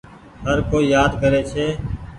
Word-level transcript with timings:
هر 0.45 0.57
ڪوئي 0.69 0.85
يآد 0.93 1.11
ڪري 1.21 1.41
ڇي۔ 1.51 1.65